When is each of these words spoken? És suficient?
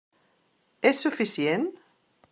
És 0.91 1.05
suficient? 1.07 1.69